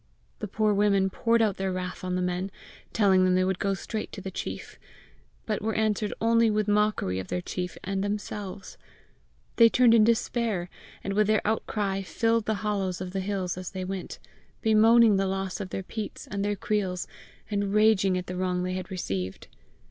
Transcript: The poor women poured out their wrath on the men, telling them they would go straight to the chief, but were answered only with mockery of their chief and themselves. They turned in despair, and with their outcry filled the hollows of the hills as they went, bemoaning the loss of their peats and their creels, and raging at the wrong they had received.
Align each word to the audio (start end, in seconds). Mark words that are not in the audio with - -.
The 0.39 0.47
poor 0.47 0.73
women 0.73 1.11
poured 1.11 1.43
out 1.43 1.57
their 1.57 1.71
wrath 1.71 2.03
on 2.03 2.15
the 2.15 2.23
men, 2.23 2.49
telling 2.91 3.23
them 3.23 3.35
they 3.35 3.43
would 3.43 3.59
go 3.59 3.75
straight 3.75 4.11
to 4.13 4.19
the 4.19 4.31
chief, 4.31 4.79
but 5.45 5.61
were 5.61 5.75
answered 5.75 6.11
only 6.19 6.49
with 6.49 6.67
mockery 6.67 7.19
of 7.19 7.27
their 7.27 7.39
chief 7.39 7.77
and 7.83 8.03
themselves. 8.03 8.79
They 9.57 9.69
turned 9.69 9.93
in 9.93 10.03
despair, 10.03 10.71
and 11.03 11.13
with 11.13 11.27
their 11.27 11.45
outcry 11.45 12.01
filled 12.01 12.45
the 12.47 12.55
hollows 12.65 12.99
of 12.99 13.11
the 13.11 13.19
hills 13.19 13.59
as 13.59 13.69
they 13.69 13.85
went, 13.85 14.17
bemoaning 14.63 15.17
the 15.17 15.27
loss 15.27 15.59
of 15.59 15.69
their 15.69 15.83
peats 15.83 16.25
and 16.31 16.43
their 16.43 16.55
creels, 16.55 17.07
and 17.51 17.71
raging 17.71 18.17
at 18.17 18.25
the 18.25 18.35
wrong 18.35 18.63
they 18.63 18.73
had 18.73 18.89
received. 18.89 19.49